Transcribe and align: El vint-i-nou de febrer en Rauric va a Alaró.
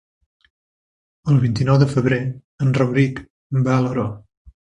El 1.33 1.37
vint-i-nou 1.43 1.77
de 1.83 1.89
febrer 1.91 2.19
en 2.65 2.73
Rauric 2.79 3.21
va 3.69 3.77
a 3.77 3.79
Alaró. 3.85 4.09